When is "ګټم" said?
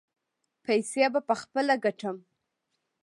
1.83-2.17